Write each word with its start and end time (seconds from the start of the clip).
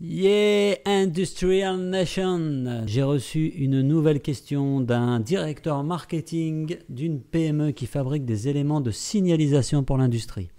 Yeah, 0.00 0.74
Industrial 0.86 1.78
Nation 1.78 2.82
J'ai 2.84 3.04
reçu 3.04 3.46
une 3.46 3.80
nouvelle 3.80 4.20
question 4.20 4.80
d'un 4.80 5.20
directeur 5.20 5.84
marketing 5.84 6.78
d'une 6.88 7.20
PME 7.20 7.70
qui 7.70 7.86
fabrique 7.86 8.24
des 8.24 8.48
éléments 8.48 8.80
de 8.80 8.90
signalisation 8.90 9.84
pour 9.84 9.96
l'industrie. 9.96 10.50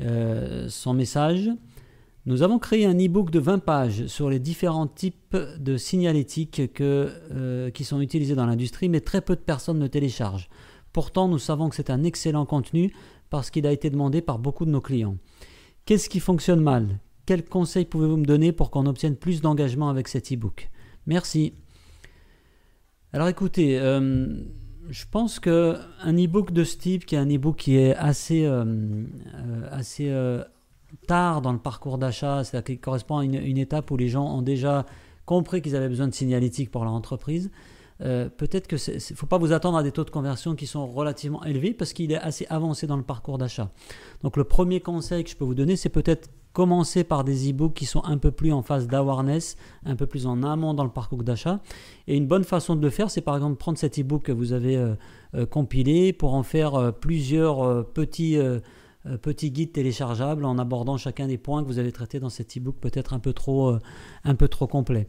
Euh, 0.00 0.68
son 0.68 0.94
message 0.94 1.50
Nous 2.24 2.44
avons 2.44 2.60
créé 2.60 2.86
un 2.86 2.94
e-book 2.94 3.32
de 3.32 3.40
20 3.40 3.58
pages 3.58 4.06
sur 4.06 4.30
les 4.30 4.38
différents 4.38 4.86
types 4.86 5.36
de 5.58 5.76
signalétique 5.76 6.72
que, 6.72 7.10
euh, 7.32 7.70
qui 7.70 7.82
sont 7.82 8.00
utilisés 8.00 8.36
dans 8.36 8.46
l'industrie, 8.46 8.88
mais 8.88 9.00
très 9.00 9.22
peu 9.22 9.34
de 9.34 9.40
personnes 9.40 9.80
le 9.80 9.88
téléchargent. 9.88 10.48
Pourtant, 10.92 11.26
nous 11.26 11.40
savons 11.40 11.68
que 11.68 11.74
c'est 11.74 11.90
un 11.90 12.04
excellent 12.04 12.46
contenu 12.46 12.92
parce 13.28 13.50
qu'il 13.50 13.66
a 13.66 13.72
été 13.72 13.90
demandé 13.90 14.22
par 14.22 14.38
beaucoup 14.38 14.66
de 14.66 14.70
nos 14.70 14.80
clients. 14.80 15.16
Qu'est-ce 15.84 16.08
qui 16.08 16.20
fonctionne 16.20 16.60
mal? 16.60 17.00
Quels 17.32 17.46
conseils 17.46 17.86
pouvez-vous 17.86 18.18
me 18.18 18.26
donner 18.26 18.52
pour 18.52 18.70
qu'on 18.70 18.84
obtienne 18.84 19.16
plus 19.16 19.40
d'engagement 19.40 19.88
avec 19.88 20.06
cet 20.06 20.30
e-book? 20.30 20.68
Merci. 21.06 21.54
Alors 23.14 23.26
écoutez, 23.26 23.80
euh, 23.80 24.36
je 24.90 25.04
pense 25.10 25.40
que 25.40 25.78
un 26.02 26.12
e-book 26.12 26.52
de 26.52 26.62
ce 26.62 26.76
type, 26.76 27.06
qui 27.06 27.14
est 27.14 27.18
un 27.18 27.34
e-book 27.34 27.56
qui 27.56 27.78
est 27.78 27.94
assez, 27.94 28.44
euh, 28.44 28.66
euh, 28.66 29.66
assez 29.70 30.14
tard 31.06 31.40
dans 31.40 31.54
le 31.54 31.58
parcours 31.58 31.96
d'achat, 31.96 32.44
c'est-à-dire 32.44 32.74
qui 32.74 32.78
correspond 32.78 33.16
à 33.16 33.24
une, 33.24 33.56
étape 33.56 33.90
où 33.90 33.96
les 33.96 34.08
gens 34.08 34.26
ont 34.26 34.42
déjà 34.42 34.84
compris 35.24 35.62
qu'ils 35.62 35.74
avaient 35.74 35.88
besoin 35.88 36.08
de 36.08 36.14
signalétique 36.14 36.70
pour 36.70 36.84
leur 36.84 36.92
entreprise, 36.92 37.50
peut-être 37.98 38.66
que 38.66 38.76
ne 38.76 39.16
faut 39.16 39.26
pas 39.26 39.38
vous 39.38 39.52
attendre 39.52 39.78
à 39.78 39.82
des 39.82 39.92
taux 39.92 40.04
de 40.04 40.10
conversion 40.10 40.54
qui 40.54 40.66
sont 40.66 40.86
relativement 40.86 41.42
élevés 41.44 41.72
parce 41.72 41.94
qu'il 41.94 42.12
est 42.12 42.18
assez 42.18 42.46
avancé 42.50 42.86
dans 42.86 42.98
le 42.98 43.04
parcours 43.04 43.38
d'achat. 43.38 43.70
Donc 44.22 44.36
le 44.36 44.44
premier 44.44 44.80
conseil 44.80 45.24
que 45.24 45.30
je 45.30 45.36
peux 45.36 45.46
vous 45.46 45.54
donner, 45.54 45.76
c'est 45.76 45.88
peut-être 45.88 46.28
commencer 46.52 47.04
par 47.04 47.24
des 47.24 47.50
e-books 47.50 47.74
qui 47.74 47.86
sont 47.86 48.04
un 48.04 48.18
peu 48.18 48.30
plus 48.30 48.52
en 48.52 48.62
phase 48.62 48.86
d'awareness, 48.86 49.56
un 49.84 49.96
peu 49.96 50.06
plus 50.06 50.26
en 50.26 50.42
amont 50.42 50.74
dans 50.74 50.84
le 50.84 50.90
parcours 50.90 51.22
d'achat. 51.22 51.60
Et 52.06 52.16
une 52.16 52.26
bonne 52.26 52.44
façon 52.44 52.76
de 52.76 52.82
le 52.82 52.90
faire, 52.90 53.10
c'est 53.10 53.20
par 53.20 53.36
exemple 53.36 53.56
prendre 53.56 53.78
cet 53.78 53.98
e-book 53.98 54.22
que 54.22 54.32
vous 54.32 54.52
avez 54.52 54.76
euh, 54.76 54.94
euh, 55.34 55.46
compilé 55.46 56.12
pour 56.12 56.34
en 56.34 56.42
faire 56.42 56.92
plusieurs 57.00 57.86
petits 57.92 58.38
petits 59.20 59.50
guides 59.50 59.72
téléchargeables 59.72 60.44
en 60.44 60.58
abordant 60.58 60.96
chacun 60.96 61.26
des 61.26 61.38
points 61.38 61.62
que 61.62 61.66
vous 61.66 61.80
avez 61.80 61.90
traités 61.90 62.20
dans 62.20 62.28
cet 62.28 62.56
e-book 62.56 62.76
peut-être 62.80 63.14
un 63.14 63.18
peu 63.18 63.32
trop 63.32 63.76
un 64.24 64.34
peu 64.36 64.46
trop 64.46 64.68
complet. 64.68 65.08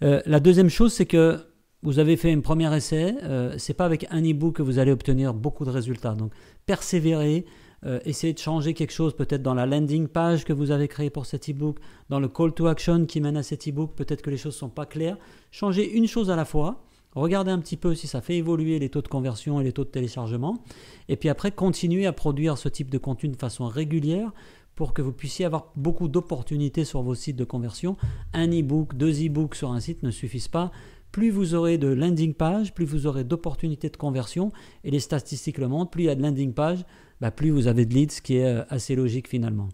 la 0.00 0.40
deuxième 0.40 0.70
chose, 0.70 0.92
c'est 0.92 1.06
que 1.06 1.38
vous 1.82 1.98
avez 1.98 2.16
fait 2.16 2.32
un 2.32 2.40
premier 2.40 2.74
essai, 2.74 3.14
euh, 3.22 3.54
c'est 3.56 3.74
pas 3.74 3.84
avec 3.84 4.06
un 4.10 4.22
e-book 4.22 4.56
que 4.56 4.62
vous 4.62 4.78
allez 4.78 4.90
obtenir 4.90 5.32
beaucoup 5.32 5.64
de 5.64 5.70
résultats. 5.70 6.14
Donc 6.14 6.32
persévérez, 6.66 7.44
euh, 7.86 8.00
essayez 8.04 8.32
de 8.32 8.38
changer 8.38 8.74
quelque 8.74 8.92
chose 8.92 9.14
peut-être 9.14 9.42
dans 9.42 9.54
la 9.54 9.64
landing 9.64 10.08
page 10.08 10.44
que 10.44 10.52
vous 10.52 10.72
avez 10.72 10.88
créée 10.88 11.10
pour 11.10 11.26
cet 11.26 11.48
e-book, 11.48 11.78
dans 12.08 12.18
le 12.18 12.28
call 12.28 12.52
to 12.52 12.66
action 12.66 13.06
qui 13.06 13.20
mène 13.20 13.36
à 13.36 13.44
cet 13.44 13.68
e-book, 13.68 13.94
peut-être 13.94 14.22
que 14.22 14.30
les 14.30 14.36
choses 14.36 14.56
sont 14.56 14.68
pas 14.68 14.86
claires. 14.86 15.16
Changez 15.52 15.88
une 15.88 16.08
chose 16.08 16.30
à 16.30 16.36
la 16.36 16.44
fois. 16.44 16.82
Regardez 17.14 17.50
un 17.50 17.58
petit 17.58 17.76
peu 17.76 17.94
si 17.94 18.06
ça 18.06 18.20
fait 18.20 18.36
évoluer 18.36 18.78
les 18.78 18.90
taux 18.90 19.00
de 19.00 19.08
conversion 19.08 19.60
et 19.60 19.64
les 19.64 19.72
taux 19.72 19.84
de 19.84 19.90
téléchargement. 19.90 20.62
Et 21.08 21.16
puis 21.16 21.28
après, 21.28 21.52
continuez 21.52 22.06
à 22.06 22.12
produire 22.12 22.58
ce 22.58 22.68
type 22.68 22.90
de 22.90 22.98
contenu 22.98 23.30
de 23.30 23.36
façon 23.36 23.66
régulière 23.66 24.32
pour 24.74 24.92
que 24.92 25.02
vous 25.02 25.12
puissiez 25.12 25.44
avoir 25.44 25.72
beaucoup 25.74 26.06
d'opportunités 26.06 26.84
sur 26.84 27.02
vos 27.02 27.14
sites 27.16 27.34
de 27.34 27.44
conversion. 27.44 27.96
Un 28.34 28.48
e-book, 28.48 28.94
deux 28.94 29.26
e-books 29.26 29.56
sur 29.56 29.72
un 29.72 29.80
site 29.80 30.02
ne 30.02 30.10
suffisent 30.10 30.48
pas 30.48 30.70
plus 31.12 31.30
vous 31.30 31.54
aurez 31.54 31.78
de 31.78 31.88
landing 31.88 32.34
page, 32.34 32.74
plus 32.74 32.84
vous 32.84 33.06
aurez 33.06 33.24
d'opportunités 33.24 33.88
de 33.88 33.96
conversion, 33.96 34.52
et 34.84 34.90
les 34.90 35.00
statistiques 35.00 35.58
le 35.58 35.68
montrent, 35.68 35.90
plus 35.90 36.04
il 36.04 36.06
y 36.06 36.10
a 36.10 36.14
de 36.14 36.22
landing 36.22 36.52
page, 36.52 36.84
bah, 37.20 37.30
plus 37.30 37.50
vous 37.50 37.66
avez 37.66 37.86
de 37.86 37.94
leads, 37.94 38.14
ce 38.14 38.22
qui 38.22 38.36
est 38.36 38.44
euh, 38.44 38.64
assez 38.68 38.94
logique 38.94 39.28
finalement. 39.28 39.68